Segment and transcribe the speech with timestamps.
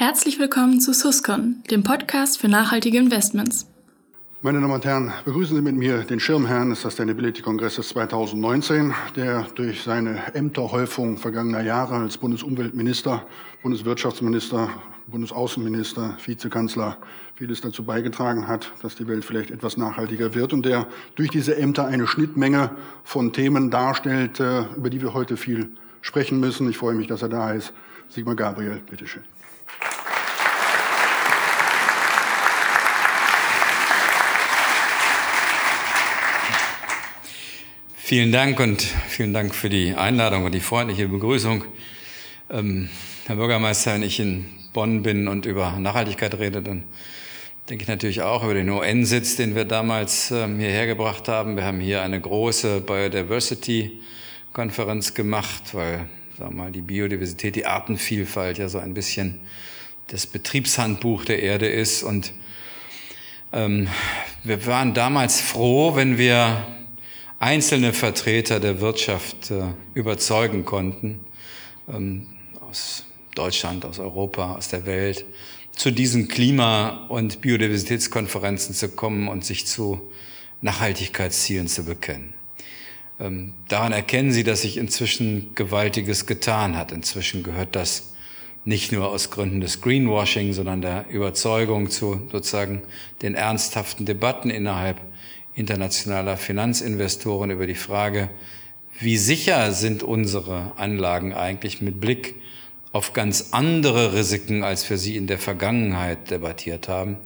[0.00, 3.66] Herzlich willkommen zu Suscon, dem Podcast für nachhaltige Investments.
[4.40, 9.42] Meine Damen und Herren, begrüßen Sie mit mir den Schirmherrn des Sustainability Kongresses 2019, der
[9.56, 13.26] durch seine Ämterhäufung vergangener Jahre als Bundesumweltminister,
[13.62, 14.70] Bundeswirtschaftsminister,
[15.06, 16.96] Bundesaußenminister, Vizekanzler
[17.34, 21.58] vieles dazu beigetragen hat, dass die Welt vielleicht etwas nachhaltiger wird und der durch diese
[21.58, 22.70] Ämter eine Schnittmenge
[23.04, 25.68] von Themen darstellt, äh, über die wir heute viel
[26.00, 26.70] sprechen müssen.
[26.70, 27.74] Ich freue mich, dass er da ist.
[28.08, 29.24] Sigmar Gabriel, bitteschön.
[38.10, 41.62] Vielen Dank und vielen Dank für die Einladung und die freundliche Begrüßung.
[42.50, 42.90] Ähm,
[43.26, 46.82] Herr Bürgermeister, wenn ich in Bonn bin und über Nachhaltigkeit rede, dann
[47.68, 51.54] denke ich natürlich auch über den UN-Sitz, den wir damals ähm, hierher gebracht haben.
[51.54, 58.58] Wir haben hier eine große Biodiversity-Konferenz gemacht, weil sagen wir mal, die Biodiversität, die Artenvielfalt
[58.58, 59.38] ja so ein bisschen
[60.08, 62.02] das Betriebshandbuch der Erde ist.
[62.02, 62.32] Und
[63.52, 63.86] ähm,
[64.42, 66.66] wir waren damals froh, wenn wir
[67.40, 69.62] einzelne Vertreter der Wirtschaft äh,
[69.94, 71.24] überzeugen konnten,
[71.88, 72.28] ähm,
[72.60, 75.24] aus Deutschland, aus Europa, aus der Welt,
[75.72, 80.12] zu diesen Klima- und Biodiversitätskonferenzen zu kommen und sich zu
[80.60, 82.34] Nachhaltigkeitszielen zu bekennen.
[83.18, 86.92] Ähm, daran erkennen Sie, dass sich inzwischen Gewaltiges getan hat.
[86.92, 88.12] Inzwischen gehört das
[88.66, 92.82] nicht nur aus Gründen des Greenwashing, sondern der Überzeugung zu sozusagen
[93.22, 95.00] den ernsthaften Debatten innerhalb
[95.54, 98.30] internationaler Finanzinvestoren über die Frage,
[98.98, 102.34] wie sicher sind unsere Anlagen eigentlich mit Blick
[102.92, 107.16] auf ganz andere Risiken, als wir sie in der Vergangenheit debattiert haben.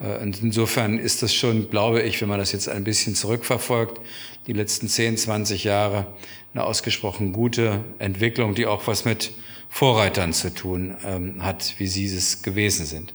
[0.00, 4.00] Äh, und insofern ist das schon, glaube ich, wenn man das jetzt ein bisschen zurückverfolgt,
[4.46, 6.06] die letzten 10, 20 Jahre
[6.54, 9.32] eine ausgesprochen gute Entwicklung, die auch was mit
[9.68, 13.14] Vorreitern zu tun ähm, hat, wie sie es gewesen sind.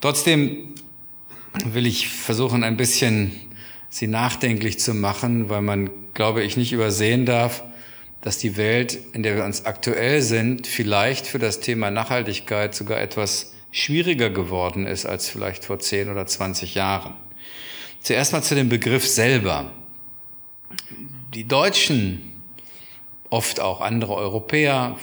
[0.00, 0.74] Trotzdem
[1.64, 3.32] will ich versuchen, ein bisschen
[3.88, 7.62] sie nachdenklich zu machen, weil man, glaube ich, nicht übersehen darf,
[8.20, 13.00] dass die Welt, in der wir uns aktuell sind, vielleicht für das Thema Nachhaltigkeit sogar
[13.00, 17.14] etwas schwieriger geworden ist als vielleicht vor 10 oder 20 Jahren.
[18.00, 19.70] Zuerst mal zu dem Begriff selber.
[21.34, 22.42] Die Deutschen,
[23.30, 24.96] oft auch andere Europäer,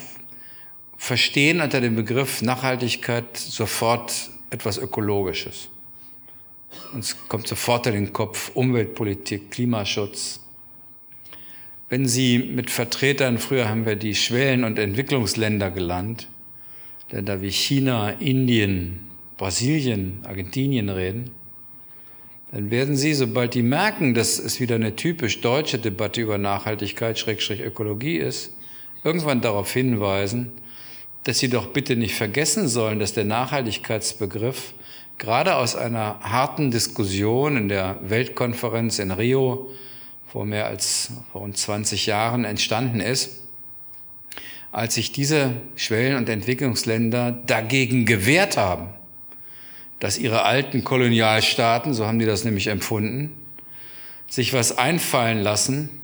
[0.98, 5.70] verstehen unter dem Begriff Nachhaltigkeit sofort etwas Ökologisches.
[6.94, 10.40] Uns kommt sofort in den Kopf Umweltpolitik, Klimaschutz.
[11.90, 16.28] Wenn Sie mit Vertretern, früher haben wir die Schwellen- und Entwicklungsländer gelernt,
[17.12, 19.02] Länder wie China, Indien,
[19.38, 21.32] Brasilien, Argentinien reden,
[22.52, 27.18] dann werden Sie, sobald die merken, dass es wieder eine typisch deutsche Debatte über Nachhaltigkeit,
[27.18, 28.56] Schrägstrich Ökologie ist,
[29.04, 30.52] irgendwann darauf hinweisen,
[31.24, 34.74] dass Sie doch bitte nicht vergessen sollen, dass der Nachhaltigkeitsbegriff
[35.18, 39.70] gerade aus einer harten Diskussion in der Weltkonferenz in Rio
[40.28, 43.44] vor mehr als rund 20 Jahren entstanden ist,
[44.72, 48.90] als sich diese Schwellen- und Entwicklungsländer dagegen gewehrt haben,
[50.00, 53.38] dass ihre alten Kolonialstaaten, so haben die das nämlich empfunden,
[54.28, 56.02] sich was einfallen lassen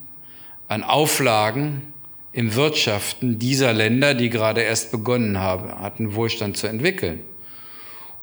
[0.67, 1.93] an Auflagen
[2.31, 7.21] im Wirtschaften dieser Länder, die gerade erst begonnen haben, hatten Wohlstand zu entwickeln.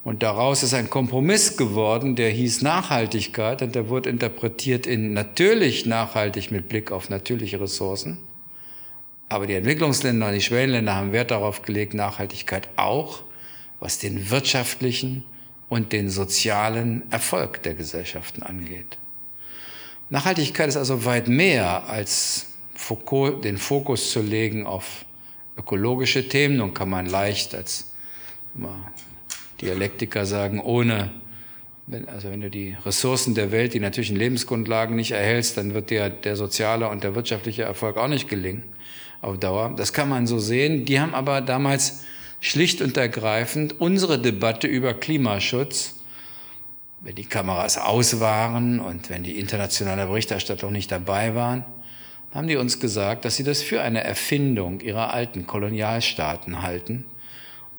[0.06, 5.84] Und daraus ist ein Kompromiss geworden, der hieß Nachhaltigkeit und der wurde interpretiert in natürlich
[5.84, 8.18] nachhaltig mit Blick auf natürliche Ressourcen.
[9.28, 13.24] Aber die Entwicklungsländer und die Schwellenländer haben Wert darauf gelegt, Nachhaltigkeit auch,
[13.80, 15.24] was den wirtschaftlichen
[15.68, 18.98] und den sozialen Erfolg der Gesellschaften angeht.
[20.08, 22.54] Nachhaltigkeit ist also weit mehr als
[23.42, 25.04] den Fokus zu legen auf
[25.58, 26.58] ökologische Themen.
[26.58, 27.90] Nun kann man leicht als
[29.60, 31.10] Dialektiker sagen, ohne,
[31.86, 35.90] wenn, also wenn du die Ressourcen der Welt, die natürlichen Lebensgrundlagen nicht erhältst, dann wird
[35.90, 38.64] dir der soziale und der wirtschaftliche Erfolg auch nicht gelingen
[39.22, 39.74] auf Dauer.
[39.76, 40.84] Das kann man so sehen.
[40.84, 42.04] Die haben aber damals
[42.40, 45.94] schlicht und ergreifend unsere Debatte über Klimaschutz,
[47.00, 51.64] wenn die Kameras aus waren und wenn die internationale Berichterstattung nicht dabei waren,
[52.32, 57.04] haben die uns gesagt, dass sie das für eine Erfindung ihrer alten Kolonialstaaten halten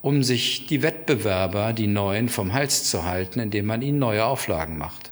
[0.01, 4.77] um sich die Wettbewerber, die neuen, vom Hals zu halten, indem man ihnen neue Auflagen
[4.77, 5.11] macht.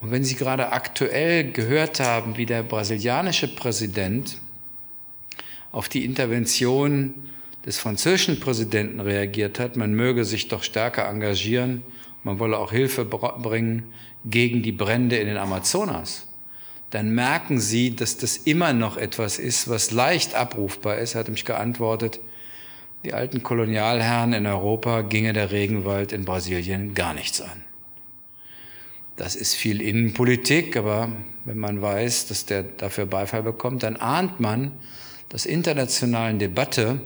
[0.00, 4.40] Und wenn Sie gerade aktuell gehört haben, wie der brasilianische Präsident
[5.72, 7.14] auf die Intervention
[7.66, 11.82] des französischen Präsidenten reagiert hat, man möge sich doch stärker engagieren,
[12.22, 13.92] man wolle auch Hilfe bringen
[14.24, 16.28] gegen die Brände in den Amazonas,
[16.90, 21.44] dann merken Sie, dass das immer noch etwas ist, was leicht abrufbar ist, hat mich
[21.44, 22.20] geantwortet,
[23.04, 27.64] die alten Kolonialherren in Europa ginge der Regenwald in Brasilien gar nichts an.
[29.16, 31.10] Das ist viel Innenpolitik, aber
[31.44, 34.72] wenn man weiß, dass der dafür Beifall bekommt, dann ahnt man,
[35.28, 37.00] dass internationalen Debatte,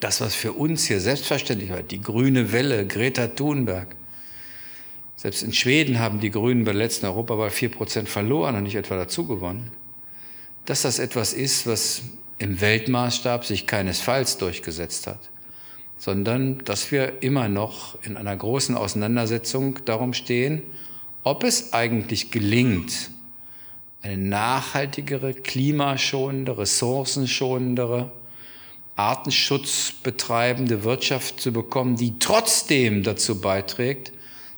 [0.00, 3.94] das, was für uns hier selbstverständlich war, die grüne Welle, Greta Thunberg,
[5.16, 8.74] selbst in Schweden haben die Grünen bei der letzten Europawahl vier Prozent verloren und nicht
[8.74, 9.70] etwa dazu gewonnen,
[10.64, 12.02] dass das etwas ist, was
[12.42, 15.30] im Weltmaßstab sich keinesfalls durchgesetzt hat,
[15.96, 20.62] sondern dass wir immer noch in einer großen Auseinandersetzung darum stehen,
[21.22, 23.10] ob es eigentlich gelingt,
[24.02, 28.10] eine nachhaltigere, klimaschonende, ressourcenschonendere,
[28.96, 34.12] artenschutzbetreibende Wirtschaft zu bekommen, die trotzdem dazu beiträgt,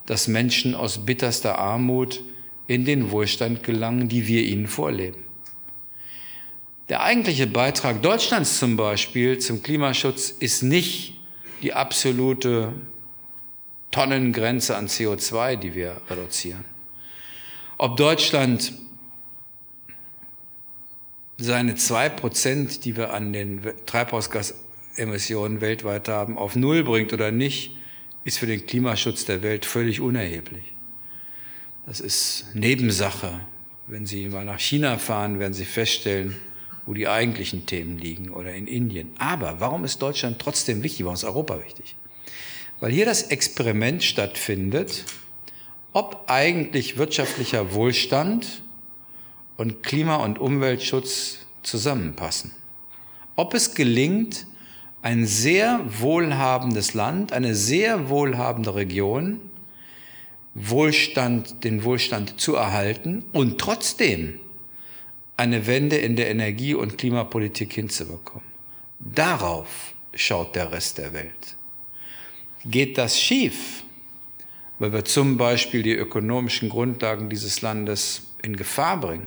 [0.07, 2.23] dass Menschen aus bitterster Armut
[2.67, 5.23] in den Wohlstand gelangen, die wir ihnen vorleben.
[6.91, 11.19] Der eigentliche Beitrag Deutschlands zum Beispiel zum Klimaschutz ist nicht
[11.63, 12.75] die absolute
[13.91, 16.65] Tonnengrenze an CO2, die wir reduzieren.
[17.79, 18.75] Ob Deutschland
[21.39, 27.77] seine zwei Prozent, die wir an den Treibhausgasemissionen weltweit haben, auf Null bringt oder nicht,
[28.25, 30.75] ist für den Klimaschutz der Welt völlig unerheblich.
[31.87, 33.41] Das ist Nebensache.
[33.87, 36.37] Wenn Sie mal nach China fahren, werden Sie feststellen,
[36.87, 39.11] wo die eigentlichen Themen liegen oder in Indien.
[39.19, 41.05] Aber warum ist Deutschland trotzdem wichtig?
[41.05, 41.97] Warum ist Europa wichtig?
[42.81, 45.05] Weil hier das Experiment stattfindet,
[45.93, 48.63] ob eigentlich wirtschaftlicher Wohlstand
[49.57, 52.51] und Klima- und Umweltschutz zusammenpassen.
[53.37, 54.47] Ob es gelingt,
[55.03, 59.41] ein sehr wohlhabendes Land, eine sehr wohlhabende Region,
[60.55, 64.41] Wohlstand, den Wohlstand zu erhalten und trotzdem
[65.37, 68.47] eine Wende in der Energie- und Klimapolitik hinzubekommen.
[69.01, 71.57] Darauf schaut der Rest der Welt.
[72.65, 73.83] Geht das schief,
[74.79, 79.27] weil wir zum Beispiel die ökonomischen Grundlagen dieses Landes in Gefahr bringen,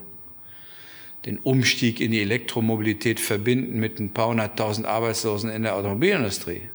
[1.26, 6.70] den Umstieg in die Elektromobilität verbinden mit ein paar hunderttausend Arbeitslosen in der Automobilindustrie,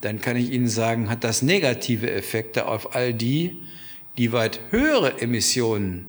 [0.00, 3.58] dann kann ich Ihnen sagen, hat das negative Effekte auf all die,
[4.16, 6.06] die weit höhere Emissionen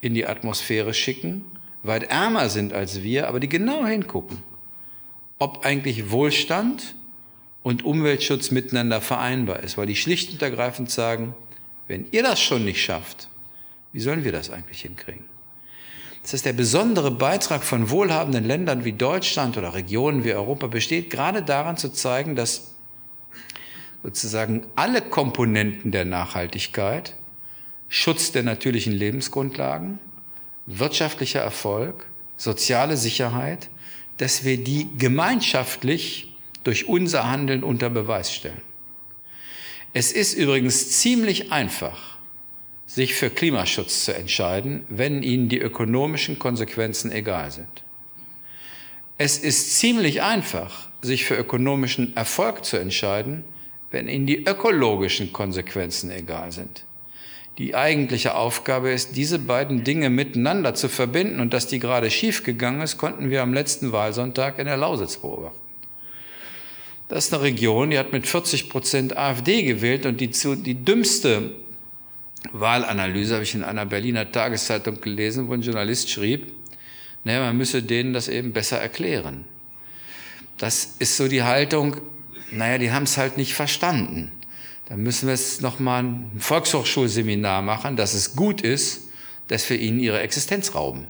[0.00, 1.44] in die Atmosphäre schicken,
[1.82, 4.42] weit ärmer sind als wir, aber die genau hingucken,
[5.38, 6.94] ob eigentlich Wohlstand
[7.62, 11.34] und Umweltschutz miteinander vereinbar ist, weil die schlicht und ergreifend sagen,
[11.88, 13.28] wenn ihr das schon nicht schafft,
[13.92, 15.24] wie sollen wir das eigentlich hinkriegen?
[16.22, 21.10] Das heißt, der besondere Beitrag von wohlhabenden Ländern wie Deutschland oder Regionen wie Europa besteht
[21.10, 22.74] gerade daran zu zeigen, dass
[24.02, 27.16] sozusagen alle Komponenten der Nachhaltigkeit,
[27.88, 29.98] Schutz der natürlichen Lebensgrundlagen,
[30.66, 33.68] wirtschaftlicher Erfolg, soziale Sicherheit,
[34.16, 36.32] dass wir die gemeinschaftlich
[36.64, 38.62] durch unser Handeln unter Beweis stellen.
[39.92, 42.18] Es ist übrigens ziemlich einfach,
[42.86, 47.84] sich für Klimaschutz zu entscheiden, wenn Ihnen die ökonomischen Konsequenzen egal sind.
[49.16, 53.44] Es ist ziemlich einfach, sich für ökonomischen Erfolg zu entscheiden,
[53.90, 56.84] wenn Ihnen die ökologischen Konsequenzen egal sind.
[57.60, 61.40] Die eigentliche Aufgabe ist, diese beiden Dinge miteinander zu verbinden.
[61.40, 65.58] Und dass die gerade schiefgegangen ist, konnten wir am letzten Wahlsonntag in der Lausitz beobachten.
[67.08, 71.50] Das ist eine Region, die hat mit 40 Prozent AfD gewählt und die, die dümmste
[72.52, 76.50] Wahlanalyse habe ich in einer Berliner Tageszeitung gelesen, wo ein Journalist schrieb,
[77.24, 79.44] naja, man müsse denen das eben besser erklären.
[80.56, 81.96] Das ist so die Haltung,
[82.52, 84.32] naja, die haben es halt nicht verstanden.
[84.90, 89.08] Dann müssen wir jetzt nochmal ein Volkshochschulseminar machen, dass es gut ist,
[89.46, 91.06] dass wir ihnen ihre Existenz rauben.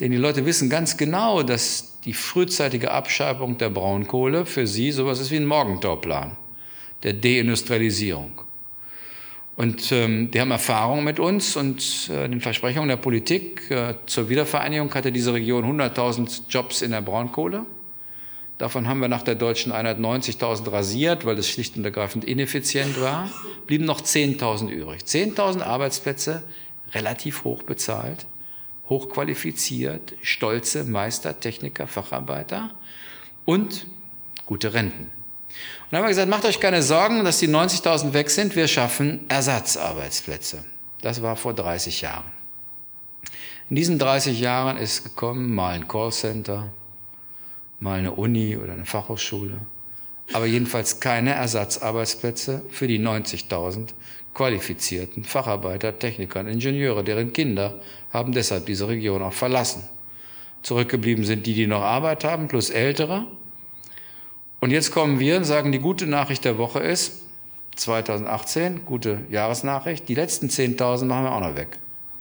[0.00, 5.18] Denn die Leute wissen ganz genau, dass die frühzeitige Abschreibung der Braunkohle für sie sowas
[5.18, 6.36] ist wie ein Morgentorplan
[7.02, 8.42] der Deindustrialisierung.
[9.56, 14.28] Und ähm, die haben Erfahrung mit uns und äh, den Versprechungen der Politik äh, zur
[14.28, 17.64] Wiedervereinigung hatte diese Region 100.000 Jobs in der Braunkohle.
[18.58, 23.00] Davon haben wir nach der deutschen Einheit 90.000 rasiert, weil es schlicht und ergreifend ineffizient
[23.00, 23.28] war.
[23.66, 25.02] Blieben noch 10.000 übrig.
[25.02, 26.44] 10.000 Arbeitsplätze,
[26.92, 28.26] relativ hoch bezahlt,
[28.88, 32.70] hochqualifiziert, stolze Meister, Techniker, Facharbeiter
[33.44, 33.86] und
[34.46, 35.04] gute Renten.
[35.04, 35.10] Und
[35.90, 38.54] dann haben wir gesagt, macht euch keine Sorgen, dass die 90.000 weg sind.
[38.54, 40.64] Wir schaffen Ersatzarbeitsplätze.
[41.00, 42.24] Das war vor 30 Jahren.
[43.70, 46.72] In diesen 30 Jahren ist gekommen mal ein Callcenter,
[47.84, 49.58] mal eine Uni oder eine Fachhochschule,
[50.32, 53.90] aber jedenfalls keine Ersatzarbeitsplätze für die 90.000
[54.32, 59.84] qualifizierten Facharbeiter, Techniker und Ingenieure, deren Kinder haben deshalb diese Region auch verlassen.
[60.62, 63.26] Zurückgeblieben sind die, die noch Arbeit haben, plus Ältere.
[64.60, 67.20] Und jetzt kommen wir und sagen, die gute Nachricht der Woche ist,
[67.76, 71.78] 2018, gute Jahresnachricht, die letzten 10.000 machen wir auch noch weg.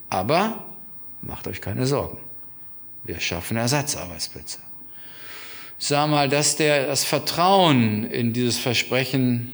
[0.09, 0.65] Aber
[1.21, 2.17] macht euch keine Sorgen.
[3.05, 4.59] Wir schaffen Ersatzarbeitsplätze.
[5.85, 9.53] Sage mal, dass der, das Vertrauen in dieses Versprechen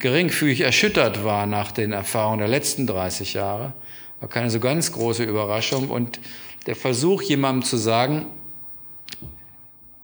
[0.00, 3.72] geringfügig erschüttert war nach den Erfahrungen der letzten 30 Jahre,
[4.18, 5.88] war keine so ganz große Überraschung.
[5.88, 6.18] Und
[6.66, 8.26] der Versuch, jemandem zu sagen,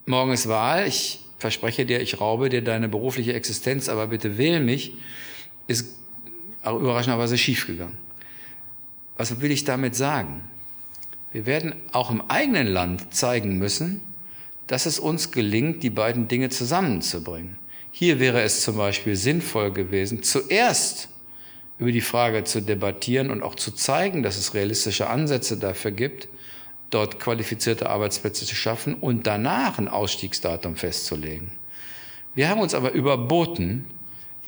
[0.04, 4.60] morgen ist Wahl, ich verspreche dir, ich raube dir deine berufliche Existenz, aber bitte wähl
[4.60, 4.92] mich,
[5.66, 5.96] ist
[6.64, 7.98] überraschenderweise schiefgegangen.
[9.16, 10.44] Was will ich damit sagen?
[11.32, 14.00] Wir werden auch im eigenen Land zeigen müssen,
[14.66, 17.58] dass es uns gelingt, die beiden Dinge zusammenzubringen.
[17.90, 21.08] Hier wäre es zum Beispiel sinnvoll gewesen, zuerst
[21.78, 26.28] über die Frage zu debattieren und auch zu zeigen, dass es realistische Ansätze dafür gibt,
[26.90, 31.50] dort qualifizierte Arbeitsplätze zu schaffen und danach ein Ausstiegsdatum festzulegen.
[32.34, 33.86] Wir haben uns aber überboten,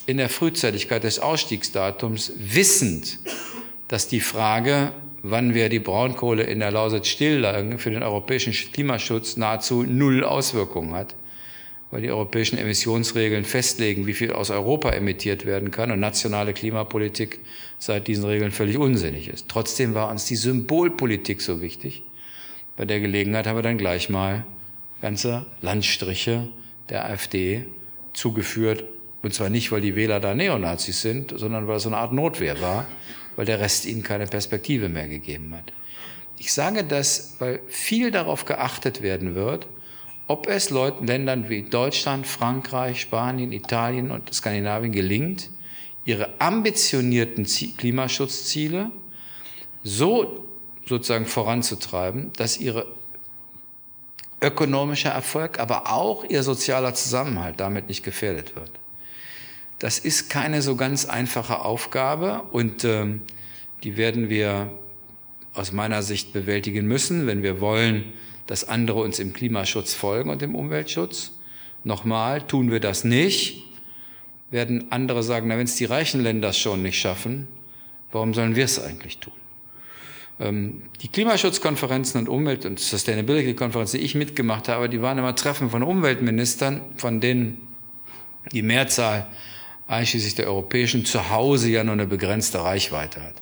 [0.07, 3.19] in der Frühzeitigkeit des Ausstiegsdatums, wissend,
[3.89, 9.37] dass die Frage, wann wir die Braunkohle in der Lausitz stilllegen, für den europäischen Klimaschutz
[9.37, 11.15] nahezu null Auswirkungen hat,
[11.91, 17.41] weil die europäischen Emissionsregeln festlegen, wie viel aus Europa emittiert werden kann und nationale Klimapolitik
[17.79, 19.49] seit diesen Regeln völlig unsinnig ist.
[19.49, 22.03] Trotzdem war uns die Symbolpolitik so wichtig,
[22.77, 24.45] bei der Gelegenheit haben wir dann gleich mal
[25.03, 26.49] ganze Landstriche
[26.91, 27.65] der AfD
[28.13, 28.85] zugeführt.
[29.23, 32.61] Und zwar nicht, weil die Wähler da Neonazis sind, sondern weil es eine Art Notwehr
[32.61, 32.87] war,
[33.37, 35.73] weil der Rest ihnen keine Perspektive mehr gegeben hat.
[36.39, 39.67] Ich sage das, weil viel darauf geachtet werden wird,
[40.29, 45.51] ob es Leuten, Ländern wie Deutschland, Frankreich, Spanien, Italien und Skandinavien gelingt,
[46.05, 47.45] ihre ambitionierten
[47.77, 48.91] Klimaschutzziele
[49.83, 50.47] so
[50.87, 52.87] sozusagen voranzutreiben, dass ihre
[54.41, 58.71] ökonomischer Erfolg, aber auch ihr sozialer Zusammenhalt damit nicht gefährdet wird.
[59.79, 63.23] Das ist keine so ganz einfache Aufgabe und ähm,
[63.85, 64.73] die werden wir
[65.55, 68.13] aus meiner Sicht bewältigen müssen, wenn wir wollen,
[68.47, 71.33] dass andere uns im Klimaschutz folgen und im Umweltschutz.
[71.85, 73.65] Nochmal, tun wir das nicht,
[74.51, 77.47] werden andere sagen, na, wenn es die reichen Länder schon nicht schaffen,
[78.11, 79.35] warum sollen wir es eigentlich tun?
[80.41, 85.71] Ähm, die Klimaschutzkonferenzen und Umwelt- und Sustainability-Konferenzen, die ich mitgemacht habe, die waren immer Treffen
[85.71, 87.69] von Umweltministern, von denen
[88.53, 89.27] die Mehrzahl
[89.89, 93.35] einschließlich der europäischen zu Hause ja nur eine begrenzte Reichweite hat.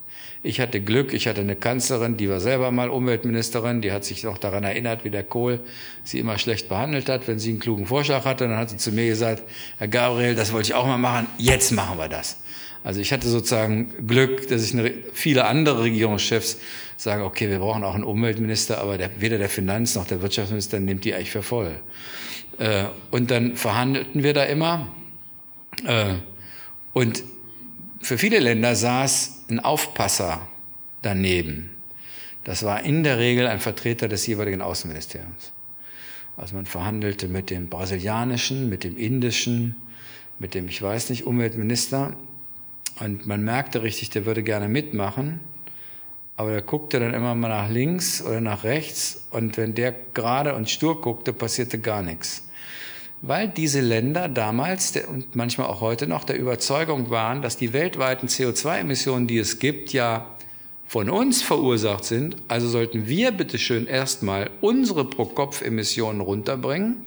[0.42, 4.22] Ich hatte Glück, ich hatte eine Kanzlerin, die war selber mal Umweltministerin, die hat sich
[4.22, 5.60] noch daran erinnert, wie der Kohl
[6.04, 7.26] sie immer schlecht behandelt hat.
[7.26, 9.42] Wenn sie einen klugen Vorschlag hatte, dann hat sie zu mir gesagt,
[9.78, 12.36] Herr Gabriel, das wollte ich auch mal machen, jetzt machen wir das.
[12.84, 16.58] Also ich hatte sozusagen Glück, dass ich eine, viele andere Regierungschefs
[16.96, 20.78] sagen, okay, wir brauchen auch einen Umweltminister, aber der, weder der Finanz- noch der Wirtschaftsminister
[20.78, 21.80] nimmt die eigentlich für voll.
[22.58, 24.86] Äh, und dann verhandelten wir da immer.
[25.84, 26.14] Äh,
[26.96, 27.24] und
[28.00, 30.48] für viele Länder saß ein Aufpasser
[31.02, 31.68] daneben.
[32.42, 35.52] Das war in der Regel ein Vertreter des jeweiligen Außenministeriums.
[36.38, 39.76] Also man verhandelte mit dem brasilianischen, mit dem indischen,
[40.38, 42.16] mit dem, ich weiß nicht, Umweltminister.
[42.98, 45.40] Und man merkte richtig, der würde gerne mitmachen.
[46.34, 50.54] Aber er guckte dann immer mal nach links oder nach rechts und wenn der gerade
[50.54, 52.45] und stur guckte, passierte gar nichts.
[53.26, 58.28] Weil diese Länder damals und manchmal auch heute noch der Überzeugung waren, dass die weltweiten
[58.28, 60.26] CO2-Emissionen, die es gibt, ja
[60.86, 62.36] von uns verursacht sind.
[62.46, 67.04] Also sollten wir bitteschön erstmal unsere Pro-Kopf-Emissionen runterbringen,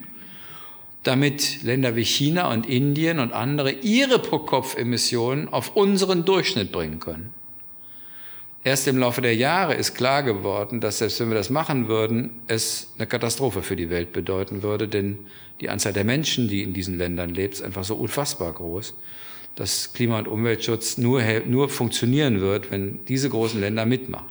[1.04, 7.34] damit Länder wie China und Indien und andere ihre Pro-Kopf-Emissionen auf unseren Durchschnitt bringen können.
[8.64, 12.42] Erst im Laufe der Jahre ist klar geworden, dass selbst wenn wir das machen würden,
[12.48, 15.20] es eine Katastrophe für die Welt bedeuten würde, denn
[15.62, 18.96] die Anzahl der Menschen, die in diesen Ländern lebt, ist einfach so unfassbar groß,
[19.56, 24.28] dass Klima- und Umweltschutz nur, nur funktionieren wird, wenn diese großen Länder mitmachen.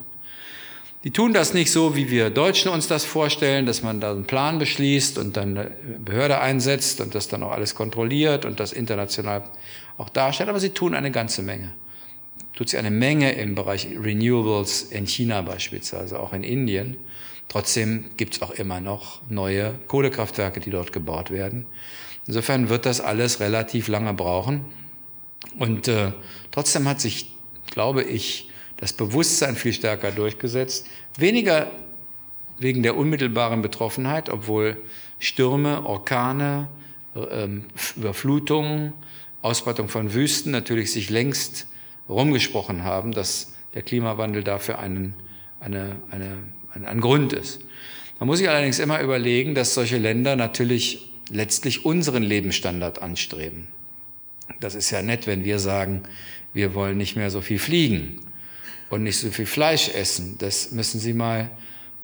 [1.03, 4.25] Die tun das nicht so, wie wir Deutschen uns das vorstellen, dass man da einen
[4.25, 5.71] Plan beschließt und dann eine
[6.03, 9.43] Behörde einsetzt und das dann auch alles kontrolliert und das international
[9.97, 11.71] auch darstellt, aber sie tun eine ganze Menge
[12.59, 16.97] tut sich eine Menge im Bereich Renewables in China beispielsweise, auch in Indien.
[17.47, 21.67] Trotzdem gibt es auch immer noch neue Kohlekraftwerke, die dort gebaut werden.
[22.27, 24.65] Insofern wird das alles relativ lange brauchen.
[25.57, 26.11] Und äh,
[26.51, 27.31] trotzdem hat sich,
[27.71, 30.85] glaube ich, das Bewusstsein viel stärker durchgesetzt.
[31.17, 31.71] Weniger
[32.57, 34.75] wegen der unmittelbaren Betroffenheit, obwohl
[35.17, 36.67] Stürme, Orkane,
[37.15, 37.47] äh,
[37.95, 38.91] Überflutungen,
[39.41, 41.65] Ausbreitung von Wüsten natürlich sich längst
[42.09, 45.13] rumgesprochen haben, dass der Klimawandel dafür einen,
[45.59, 47.61] eine, eine, ein, ein Grund ist.
[48.19, 53.67] Man muss sich allerdings immer überlegen, dass solche Länder natürlich letztlich unseren Lebensstandard anstreben.
[54.59, 56.03] Das ist ja nett, wenn wir sagen,
[56.53, 58.19] wir wollen nicht mehr so viel fliegen
[58.89, 60.35] und nicht so viel Fleisch essen.
[60.39, 61.51] Das müssen Sie mal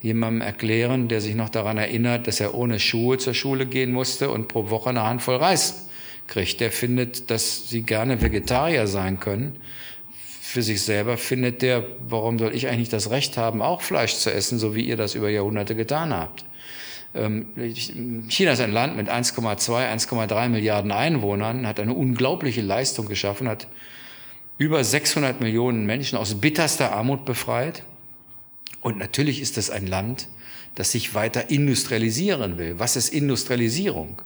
[0.01, 4.29] jemandem erklären, der sich noch daran erinnert, dass er ohne Schuhe zur Schule gehen musste
[4.29, 5.87] und pro Woche eine Handvoll Reis
[6.27, 6.59] kriegt.
[6.59, 9.57] Der findet, dass Sie gerne Vegetarier sein können.
[10.55, 14.31] Für sich selber findet der, warum soll ich eigentlich das Recht haben, auch Fleisch zu
[14.31, 16.45] essen, so wie ihr das über Jahrhunderte getan habt.
[17.13, 17.47] Ähm,
[18.29, 23.67] China ist ein Land mit 1,2, 1,3 Milliarden Einwohnern, hat eine unglaubliche Leistung geschaffen, hat
[24.57, 27.83] über 600 Millionen Menschen aus bitterster Armut befreit.
[28.79, 30.29] Und natürlich ist es ein Land,
[30.75, 32.79] das sich weiter industrialisieren will.
[32.79, 34.21] Was ist Industrialisierung?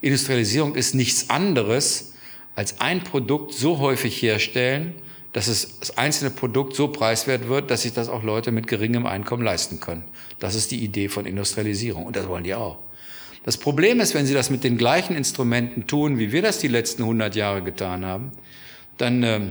[0.00, 2.12] Industrialisierung ist nichts anderes
[2.54, 4.94] als ein Produkt so häufig herstellen,
[5.32, 9.06] dass es das einzelne Produkt so preiswert wird, dass sich das auch Leute mit geringem
[9.06, 10.04] Einkommen leisten können.
[10.38, 12.78] Das ist die Idee von Industrialisierung und das wollen die auch.
[13.44, 16.68] Das Problem ist, wenn sie das mit den gleichen Instrumenten tun, wie wir das die
[16.68, 18.30] letzten 100 Jahre getan haben,
[18.98, 19.50] dann ähm,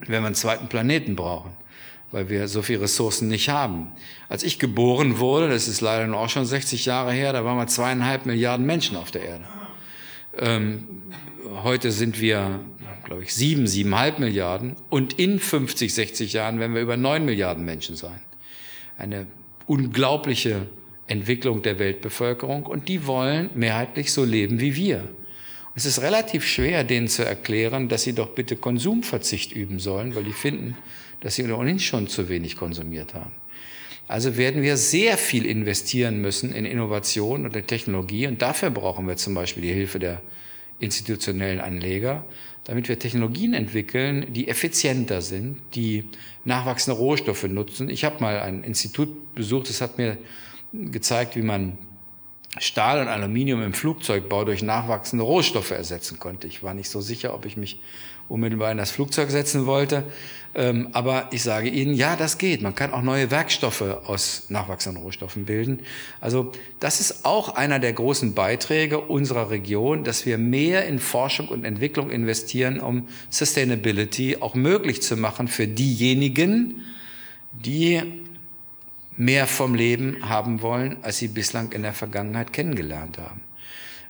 [0.00, 1.50] werden wir einen zweiten Planeten brauchen,
[2.12, 3.92] weil wir so viele Ressourcen nicht haben.
[4.28, 7.58] Als ich geboren wurde, das ist leider nur auch schon 60 Jahre her, da waren
[7.58, 9.44] wir zweieinhalb Milliarden Menschen auf der Erde.
[10.38, 11.02] Ähm,
[11.62, 12.60] heute sind wir
[13.06, 14.74] glaube ich, sieben, siebeneinhalb Milliarden.
[14.90, 18.20] Und in 50, 60 Jahren werden wir über neun Milliarden Menschen sein.
[18.98, 19.26] Eine
[19.66, 20.66] unglaubliche
[21.06, 22.66] Entwicklung der Weltbevölkerung.
[22.66, 25.08] Und die wollen mehrheitlich so leben wie wir.
[25.76, 30.24] Es ist relativ schwer, denen zu erklären, dass sie doch bitte Konsumverzicht üben sollen, weil
[30.24, 30.76] die finden,
[31.20, 33.32] dass sie ohnehin schon zu wenig konsumiert haben.
[34.08, 38.26] Also werden wir sehr viel investieren müssen in Innovation und in Technologie.
[38.26, 40.22] Und dafür brauchen wir zum Beispiel die Hilfe der
[40.78, 42.24] institutionellen Anleger,
[42.64, 46.04] damit wir Technologien entwickeln, die effizienter sind, die
[46.44, 47.88] nachwachsende Rohstoffe nutzen.
[47.88, 50.18] Ich habe mal ein Institut besucht, das hat mir
[50.72, 51.78] gezeigt, wie man
[52.58, 56.46] Stahl und Aluminium im Flugzeugbau durch nachwachsende Rohstoffe ersetzen konnte.
[56.46, 57.80] Ich war nicht so sicher, ob ich mich
[58.28, 60.04] unmittelbar in das Flugzeug setzen wollte.
[60.56, 62.62] Ähm, aber ich sage Ihnen, ja, das geht.
[62.62, 65.80] Man kann auch neue Werkstoffe aus nachwachsenden Rohstoffen bilden.
[66.18, 71.48] Also das ist auch einer der großen Beiträge unserer Region, dass wir mehr in Forschung
[71.48, 76.82] und Entwicklung investieren, um Sustainability auch möglich zu machen für diejenigen,
[77.52, 78.02] die
[79.18, 83.42] mehr vom Leben haben wollen, als sie bislang in der Vergangenheit kennengelernt haben.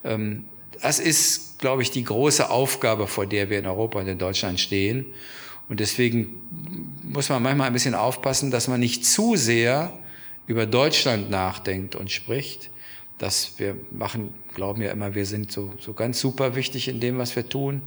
[0.05, 0.45] Ähm,
[0.83, 4.61] das ist, glaube ich, die große Aufgabe, vor der wir in Europa und in Deutschland
[4.61, 5.07] stehen.
[5.69, 6.41] Und deswegen
[7.03, 9.93] muss man manchmal ein bisschen aufpassen, dass man nicht zu sehr
[10.47, 12.71] über Deutschland nachdenkt und spricht.
[13.19, 17.19] Dass wir machen, glauben ja immer, wir sind so, so ganz super wichtig in dem,
[17.19, 17.81] was wir tun.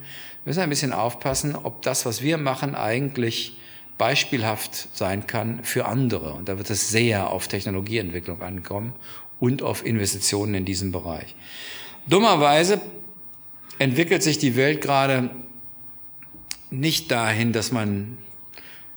[0.44, 3.56] Wir müssen ein bisschen aufpassen, ob das, was wir machen, eigentlich
[4.00, 6.34] beispielhaft sein kann für andere.
[6.34, 8.94] Und da wird es sehr auf Technologieentwicklung ankommen
[9.40, 11.36] und auf Investitionen in diesem Bereich.
[12.10, 12.82] Dummerweise
[13.78, 15.30] entwickelt sich die Welt gerade
[16.72, 18.18] nicht dahin, dass man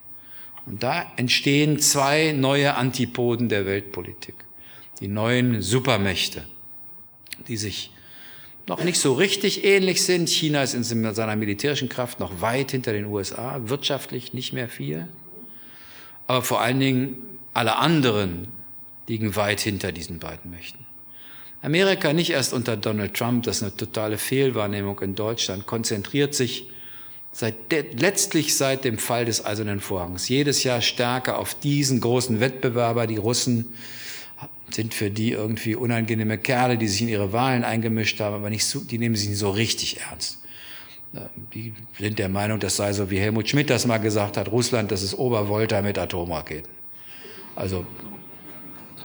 [0.66, 4.35] Und da entstehen zwei neue Antipoden der Weltpolitik.
[5.00, 6.44] Die neuen Supermächte,
[7.48, 7.90] die sich
[8.66, 10.29] noch nicht so richtig ähnlich sind.
[10.29, 15.09] China ist in seiner militärischen Kraft noch weit hinter den USA, wirtschaftlich nicht mehr viel.
[16.27, 17.18] Aber vor allen Dingen
[17.53, 18.48] alle anderen
[19.07, 20.87] liegen weit hinter diesen beiden Mächten.
[21.61, 26.68] Amerika nicht erst unter Donald Trump, das ist eine totale Fehlwahrnehmung in Deutschland, konzentriert sich
[27.35, 27.57] seit
[28.01, 33.09] letztlich seit dem Fall des Eisernen Vorhangs jedes Jahr stärker auf diesen großen Wettbewerber.
[33.09, 33.75] Die Russen
[34.70, 38.64] sind für die irgendwie unangenehme Kerle, die sich in ihre Wahlen eingemischt haben, aber nicht
[38.64, 40.38] so, die nehmen sich nicht so richtig ernst.
[41.53, 44.92] Die sind der Meinung, das sei so, wie Helmut Schmidt das mal gesagt hat, Russland,
[44.92, 46.70] das ist Obervolta mit Atomraketen.
[47.57, 47.85] Also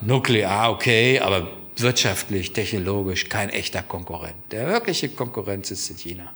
[0.00, 4.36] nuklear, okay, aber wirtschaftlich, technologisch kein echter Konkurrent.
[4.50, 6.32] Der wirkliche Konkurrenz ist in China.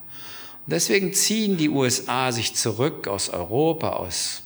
[0.67, 4.43] Deswegen ziehen die USA sich zurück aus Europa, aus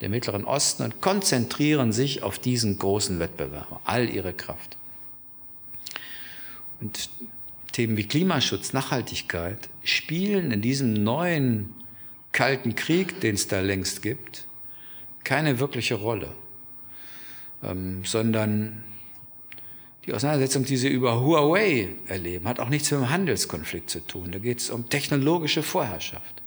[0.00, 4.76] dem Mittleren Osten und konzentrieren sich auf diesen großen Wettbewerber, all ihre Kraft.
[6.80, 7.08] Und
[7.72, 11.74] Themen wie Klimaschutz, Nachhaltigkeit spielen in diesem neuen
[12.32, 14.46] kalten Krieg, den es da längst gibt,
[15.24, 16.28] keine wirkliche Rolle,
[17.62, 18.84] ähm, sondern
[20.06, 24.30] die Auseinandersetzung, die Sie über Huawei erleben, hat auch nichts mit dem Handelskonflikt zu tun.
[24.30, 26.42] Da geht es um technologische Vorherrschaft.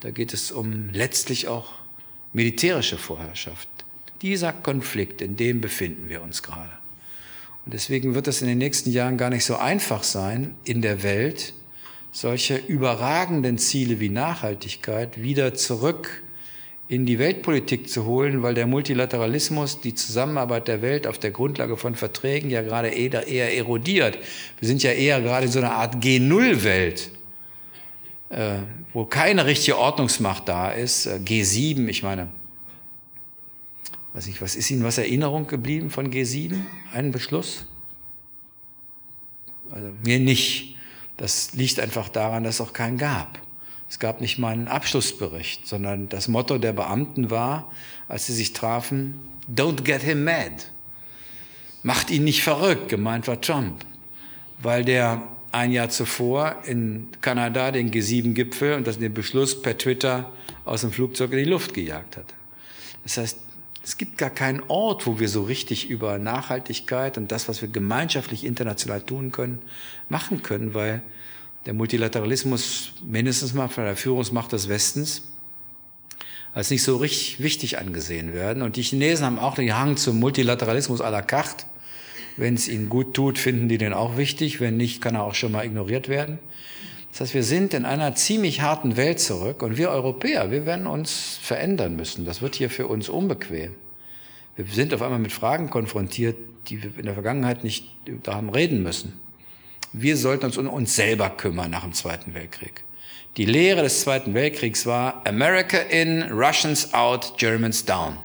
[0.00, 1.70] Da geht es um letztlich auch
[2.32, 3.68] militärische Vorherrschaft.
[4.22, 6.72] Dieser Konflikt, in dem befinden wir uns gerade.
[7.64, 11.02] Und deswegen wird es in den nächsten Jahren gar nicht so einfach sein, in der
[11.02, 11.54] Welt
[12.10, 16.22] solche überragenden Ziele wie Nachhaltigkeit wieder zurück
[16.88, 21.76] in die Weltpolitik zu holen, weil der Multilateralismus, die Zusammenarbeit der Welt auf der Grundlage
[21.76, 24.18] von Verträgen ja gerade eher erodiert.
[24.58, 27.10] Wir sind ja eher gerade in so einer Art G0-Welt,
[28.30, 28.56] äh,
[28.94, 31.04] wo keine richtige Ordnungsmacht da ist.
[31.04, 32.30] Äh, G7, ich meine,
[34.14, 36.56] weiß nicht, was ist Ihnen was Erinnerung geblieben von G7?
[36.94, 37.66] Einen Beschluss?
[39.70, 40.76] Also mir nicht.
[41.18, 43.40] Das liegt einfach daran, dass es auch keinen gab.
[43.88, 47.72] Es gab nicht mal einen Abschlussbericht, sondern das Motto der Beamten war,
[48.06, 49.20] als sie sich trafen,
[49.52, 50.64] don't get him mad.
[51.82, 53.84] Macht ihn nicht verrückt, gemeint war Trump,
[54.60, 55.22] weil der
[55.52, 60.30] ein Jahr zuvor in Kanada den G7-Gipfel und das den Beschluss per Twitter
[60.64, 62.34] aus dem Flugzeug in die Luft gejagt hatte.
[63.04, 63.38] Das heißt,
[63.82, 67.68] es gibt gar keinen Ort, wo wir so richtig über Nachhaltigkeit und das, was wir
[67.68, 69.60] gemeinschaftlich international tun können,
[70.10, 71.00] machen können, weil
[71.68, 75.20] der Multilateralismus mindestens mal von der Führungsmacht des Westens
[76.54, 78.62] als nicht so richtig wichtig angesehen werden.
[78.62, 81.66] Und die Chinesen haben auch den Hang zum Multilateralismus à la carte.
[82.38, 84.60] Wenn es ihnen gut tut, finden die den auch wichtig.
[84.60, 86.38] Wenn nicht, kann er auch schon mal ignoriert werden.
[87.10, 90.86] Das heißt, wir sind in einer ziemlich harten Welt zurück und wir Europäer, wir werden
[90.86, 92.24] uns verändern müssen.
[92.24, 93.74] Das wird hier für uns unbequem.
[94.56, 97.94] Wir sind auf einmal mit Fragen konfrontiert, die wir in der Vergangenheit nicht
[98.26, 99.27] haben reden müssen.
[100.00, 102.84] Wir sollten uns um uns selber kümmern nach dem Zweiten Weltkrieg.
[103.36, 108.16] Die Lehre des Zweiten Weltkriegs war America in, Russians out, Germans down.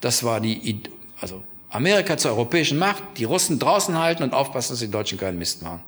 [0.00, 0.80] Das war die,
[1.20, 5.38] also Amerika zur europäischen Macht, die Russen draußen halten und aufpassen, dass die Deutschen keinen
[5.38, 5.82] Mist machen.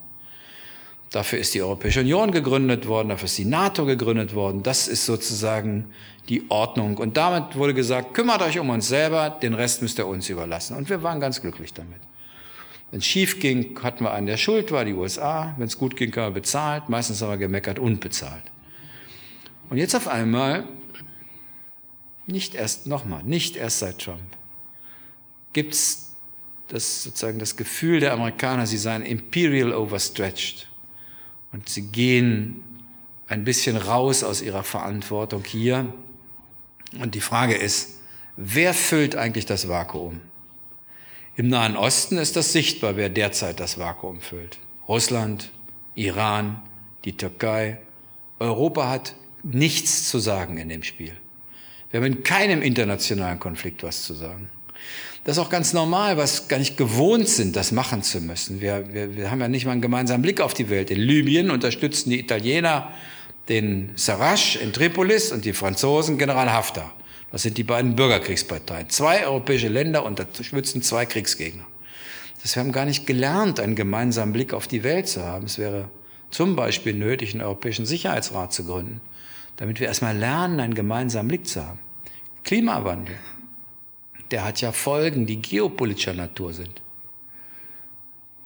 [1.11, 4.63] Dafür ist die Europäische Union gegründet worden, dafür ist die NATO gegründet worden.
[4.63, 5.87] Das ist sozusagen
[6.29, 6.99] die Ordnung.
[6.99, 10.77] Und damit wurde gesagt, kümmert euch um uns selber, den Rest müsst ihr uns überlassen.
[10.77, 12.01] Und wir waren ganz glücklich damit.
[12.91, 15.55] Wenn es schief ging, hatten wir einen, der schuld war, die USA.
[15.59, 16.89] Wenn es gut ging, haben wir bezahlt.
[16.89, 18.45] Meistens haben wir gemeckert und bezahlt.
[19.69, 20.69] Und jetzt auf einmal,
[22.27, 24.21] nicht erst, nochmal, nicht erst seit Trump,
[25.53, 26.15] gibt es
[26.69, 30.69] das, sozusagen das Gefühl der Amerikaner, sie seien imperial overstretched.
[31.53, 32.63] Und sie gehen
[33.29, 35.93] ein bisschen raus aus ihrer Verantwortung hier.
[37.01, 37.99] Und die Frage ist,
[38.37, 40.21] wer füllt eigentlich das Vakuum?
[41.39, 44.59] Im Nahen Osten ist das sichtbar, wer derzeit das Vakuum füllt.
[44.89, 45.51] Russland,
[45.95, 46.63] Iran,
[47.05, 47.79] die Türkei.
[48.39, 51.13] Europa hat nichts zu sagen in dem Spiel.
[51.91, 54.49] Wir haben in keinem internationalen Konflikt was zu sagen.
[55.25, 58.63] Das ist auch ganz normal, was gar nicht gewohnt sind, das machen zu müssen.
[58.63, 60.91] Wir, wir, wir haben ja nicht mal einen gemeinsamen Blick auf die Welt.
[60.91, 62.93] In Libyen unterstützen die Italiener
[63.51, 66.96] den Sarraj in Tripolis und die Franzosen General Haftar.
[67.37, 68.89] Das sind die beiden Bürgerkriegsparteien.
[68.89, 71.67] Zwei europäische Länder unterstützen zwei Kriegsgegner.
[72.41, 75.45] Das wir haben gar nicht gelernt, einen gemeinsamen Blick auf die Welt zu haben.
[75.45, 75.91] Es wäre
[76.31, 79.03] zum Beispiel nötig, einen Europäischen Sicherheitsrat zu gründen,
[79.57, 81.79] damit wir erstmal lernen, einen gemeinsamen Blick zu haben.
[82.43, 83.17] Klimawandel,
[84.31, 86.81] der hat ja Folgen, die geopolitischer Natur sind.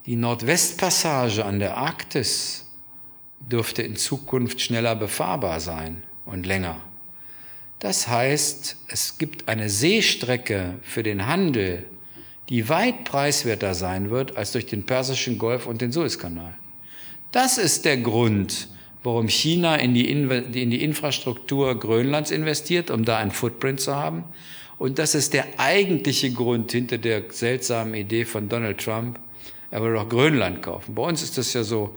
[0.06, 2.68] Die Nordwestpassage an der Arktis
[3.38, 6.89] dürfte in Zukunft schneller befahrbar sein und länger.
[7.80, 11.86] Das heißt, es gibt eine Seestrecke für den Handel,
[12.50, 16.54] die weit preiswerter sein wird als durch den Persischen Golf und den Suezkanal.
[17.32, 18.68] Das ist der Grund,
[19.02, 24.24] warum China in die, in die Infrastruktur Grönlands investiert, um da einen Footprint zu haben.
[24.78, 29.18] Und das ist der eigentliche Grund hinter der seltsamen Idee von Donald Trump,
[29.70, 30.94] er will doch Grönland kaufen.
[30.94, 31.96] Bei uns ist das ja so,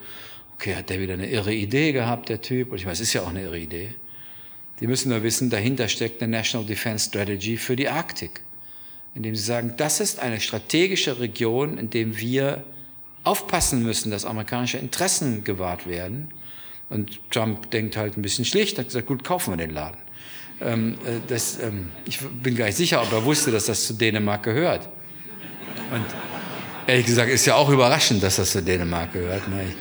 [0.53, 2.71] okay, hat der wieder eine irre Idee gehabt, der Typ?
[2.71, 3.95] Und ich weiß, es ist ja auch eine irre Idee.
[4.79, 8.41] Die müssen nur wissen, dahinter steckt eine National Defense Strategy für die Arktik.
[9.15, 12.63] Indem sie sagen, das ist eine strategische Region, in dem wir
[13.23, 16.29] aufpassen müssen, dass amerikanische Interessen gewahrt werden.
[16.89, 19.97] Und Trump denkt halt ein bisschen schlicht, hat gesagt, gut, kaufen wir den Laden.
[20.61, 23.93] Ähm, äh, das, ähm, ich bin gar nicht sicher, ob er wusste, dass das zu
[23.93, 24.89] Dänemark gehört.
[25.91, 26.05] Und
[26.87, 29.47] ehrlich gesagt ist ja auch überraschend, dass das zu Dänemark gehört.
[29.47, 29.73] Ne?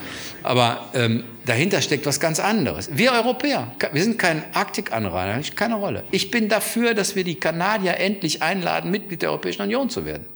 [0.42, 2.90] Aber ähm, dahinter steckt was ganz anderes.
[2.92, 6.05] Wir Europäer, wir sind kein Arktikanrainer, keine Rolle.
[6.11, 10.26] Ich bin dafür, dass wir die Kanadier endlich einladen, Mitglied der Europäischen Union zu werden.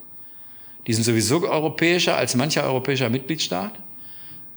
[0.87, 3.73] Die sind sowieso europäischer als mancher europäischer Mitgliedstaat.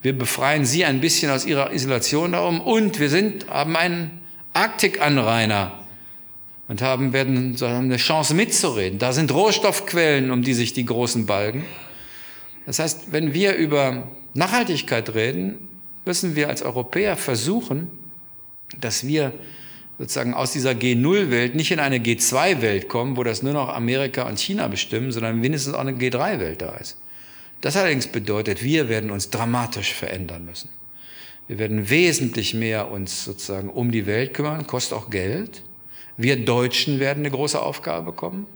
[0.01, 4.21] Wir befreien sie ein bisschen aus ihrer Isolation darum und wir sind, haben einen
[4.53, 5.73] Arktikanrainer
[6.67, 8.97] und haben, werden, haben eine Chance mitzureden.
[8.97, 11.65] Da sind Rohstoffquellen, um die sich die Großen balgen.
[12.65, 15.67] Das heißt, wenn wir über Nachhaltigkeit reden,
[16.05, 17.89] müssen wir als Europäer versuchen,
[18.79, 19.33] dass wir
[19.97, 24.39] sozusagen aus dieser G0-Welt nicht in eine G2-Welt kommen, wo das nur noch Amerika und
[24.39, 26.97] China bestimmen, sondern mindestens auch eine G3-Welt da ist.
[27.61, 30.69] Das allerdings bedeutet, wir werden uns dramatisch verändern müssen.
[31.47, 35.61] Wir werden wesentlich mehr uns sozusagen um die Welt kümmern, kostet auch Geld.
[36.17, 38.47] Wir Deutschen werden eine große Aufgabe bekommen.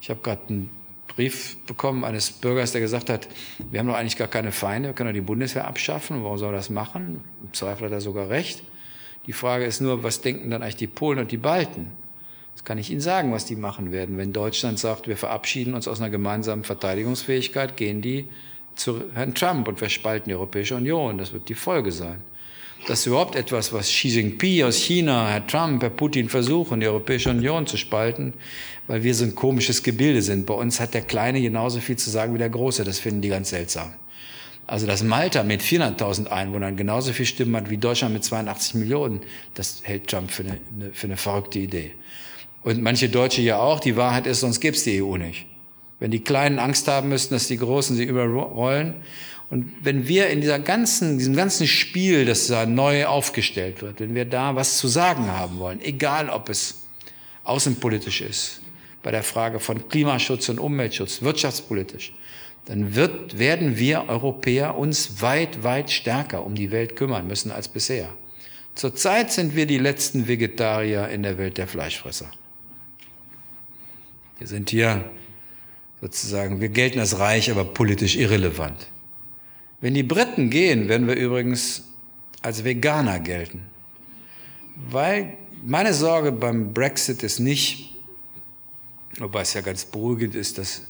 [0.00, 0.70] Ich habe gerade einen
[1.08, 3.28] Brief bekommen eines Bürgers, der gesagt hat,
[3.70, 6.52] wir haben doch eigentlich gar keine Feinde, wir können doch die Bundeswehr abschaffen, warum soll
[6.52, 7.22] er das machen?
[7.42, 8.64] Im Zweifel hat er sogar recht.
[9.26, 11.92] Die Frage ist nur, was denken dann eigentlich die Polen und die Balten?
[12.54, 14.16] Das kann ich Ihnen sagen, was die machen werden.
[14.16, 18.28] Wenn Deutschland sagt, wir verabschieden uns aus einer gemeinsamen Verteidigungsfähigkeit, gehen die
[18.76, 21.18] zu Herrn Trump und wir spalten die Europäische Union.
[21.18, 22.22] Das wird die Folge sein.
[22.86, 26.86] Das ist überhaupt etwas, was Xi Jinping aus China, Herr Trump, Herr Putin versuchen, die
[26.86, 28.34] Europäische Union zu spalten,
[28.86, 30.44] weil wir so ein komisches Gebilde sind.
[30.44, 32.84] Bei uns hat der Kleine genauso viel zu sagen wie der Große.
[32.84, 33.94] Das finden die ganz seltsam.
[34.66, 39.20] Also dass Malta mit 400.000 Einwohnern genauso viel Stimmen hat wie Deutschland mit 82 Millionen,
[39.54, 40.60] das hält Trump für eine,
[40.92, 41.92] für eine verrückte Idee.
[42.62, 43.80] Und manche Deutsche ja auch.
[43.80, 45.46] Die Wahrheit ist, sonst gäbe es die EU nicht.
[46.00, 48.96] Wenn die Kleinen Angst haben müssten, dass die Großen sie überrollen.
[49.50, 54.14] Und wenn wir in dieser ganzen, diesem ganzen Spiel, das da neu aufgestellt wird, wenn
[54.14, 56.82] wir da was zu sagen haben wollen, egal ob es
[57.44, 58.62] außenpolitisch ist,
[59.02, 62.12] bei der Frage von Klimaschutz und Umweltschutz, wirtschaftspolitisch,
[62.64, 67.68] dann wird, werden wir Europäer uns weit, weit stärker um die Welt kümmern müssen als
[67.68, 68.08] bisher.
[68.74, 72.30] Zurzeit sind wir die letzten Vegetarier in der Welt der Fleischfresser.
[74.38, 75.04] Wir sind hier
[76.00, 78.88] sozusagen, wir gelten als reich, aber politisch irrelevant.
[79.80, 81.84] Wenn die Briten gehen, werden wir übrigens
[82.42, 83.62] als Veganer gelten.
[84.90, 87.94] Weil meine Sorge beim Brexit ist nicht,
[89.18, 90.82] wobei es ja ganz beruhigend ist, dass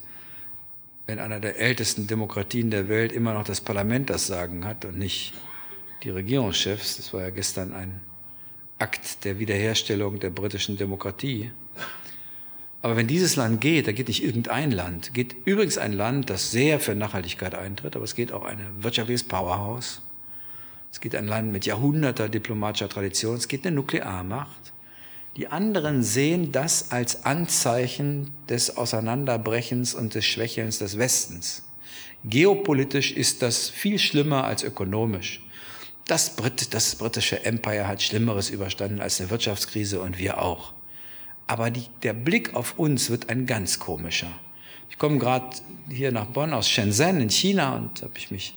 [1.06, 4.98] wenn einer der ältesten Demokratien der Welt immer noch das Parlament das Sagen hat und
[4.98, 5.34] nicht
[6.02, 8.00] die Regierungschefs, das war ja gestern ein
[8.78, 11.50] Akt der Wiederherstellung der britischen Demokratie,
[12.84, 16.50] aber wenn dieses Land geht, da geht nicht irgendein Land, geht übrigens ein Land, das
[16.50, 20.02] sehr für Nachhaltigkeit eintritt, aber es geht auch ein wirtschaftliches Powerhouse.
[20.92, 24.74] Es geht ein Land mit Jahrhunderter diplomatischer Tradition, es geht eine Nuklearmacht.
[25.38, 31.62] Die anderen sehen das als Anzeichen des Auseinanderbrechens und des Schwächelns des Westens.
[32.22, 35.42] Geopolitisch ist das viel schlimmer als ökonomisch.
[36.06, 40.74] Das, Brit das britische Empire hat Schlimmeres überstanden als eine Wirtschaftskrise und wir auch.
[41.46, 44.30] Aber die, der Blick auf uns wird ein ganz komischer.
[44.88, 45.56] Ich komme gerade
[45.90, 48.56] hier nach Bonn aus Shenzhen in China und habe ich mich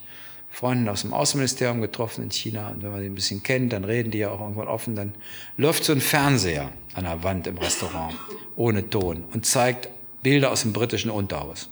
[0.50, 2.70] Freunden aus dem Außenministerium getroffen in China.
[2.70, 4.96] Und wenn man die ein bisschen kennt, dann reden die ja auch irgendwann offen.
[4.96, 5.14] Dann
[5.58, 8.16] läuft so ein Fernseher an der Wand im Restaurant
[8.56, 9.90] ohne Ton und zeigt
[10.24, 11.70] Bilder aus dem britischen Unterhaus.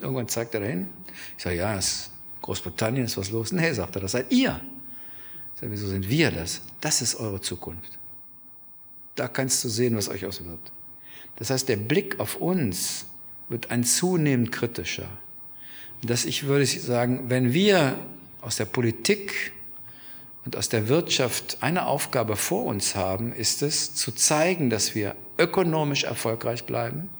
[0.00, 0.88] Irgendwann zeigt er dahin.
[1.36, 2.10] Ich sage, ja, ist
[2.42, 3.52] Großbritannien, ist was los?
[3.52, 4.60] Nee, sagt er, das seid ihr.
[5.54, 6.60] Ich sage, wieso sind wir das?
[6.80, 7.97] Das ist eure Zukunft.
[9.18, 10.70] Da kannst du sehen, was euch auswirkt.
[11.36, 13.06] Das heißt, der Blick auf uns
[13.48, 15.08] wird ein zunehmend kritischer.
[16.02, 17.98] Dass ich würde sagen, wenn wir
[18.42, 19.52] aus der Politik
[20.44, 25.16] und aus der Wirtschaft eine Aufgabe vor uns haben, ist es zu zeigen, dass wir
[25.36, 27.10] ökonomisch erfolgreich bleiben,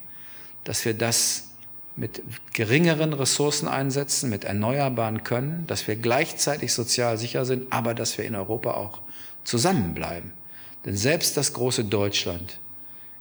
[0.63, 1.49] dass wir das
[1.97, 8.19] mit geringeren Ressourcen einsetzen, mit erneuerbaren können, dass wir gleichzeitig sozial sicher sind, aber dass
[8.19, 9.01] wir in Europa auch
[9.43, 10.38] zusammenbleiben.
[10.85, 12.61] Denn selbst das große Deutschland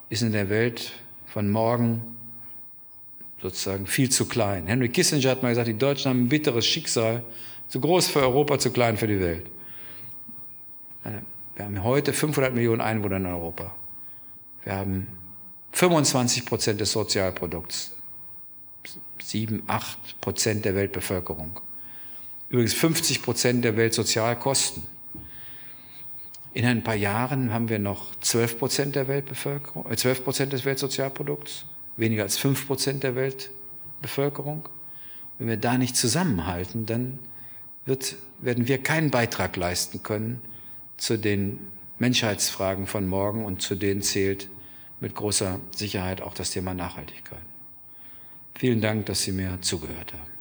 [0.10, 0.92] ist in der Welt
[1.26, 2.16] von morgen
[3.42, 4.68] sozusagen viel zu klein.
[4.68, 7.24] Henry Kissinger hat mal gesagt, die Deutschen haben ein bitteres Schicksal,
[7.68, 9.46] zu groß für Europa, zu klein für die Welt.
[11.56, 13.76] Wir haben heute 500 Millionen Einwohner in Europa.
[14.64, 15.08] Wir haben
[15.72, 17.94] 25 Prozent des Sozialprodukts,
[19.22, 21.60] 7, 8 Prozent der Weltbevölkerung.
[22.50, 24.84] Übrigens 50 Prozent der Weltsozialkosten.
[26.58, 30.66] In ein paar Jahren haben wir noch 12 Prozent der Weltbevölkerung, 12 äh, Prozent des
[30.66, 31.68] Weltsozialprodukts,
[31.98, 34.68] weniger als 5 Prozent der Weltbevölkerung.
[35.38, 37.20] Wenn wir da nicht zusammenhalten, dann
[37.86, 40.42] wird, werden wir keinen Beitrag leisten können
[40.98, 41.60] zu den
[42.00, 44.50] Menschheitsfragen von morgen und zu denen zählt
[45.00, 47.38] mit großer Sicherheit auch das Thema Nachhaltigkeit.
[48.56, 50.37] Vielen Dank, dass Sie mir zugehört haben.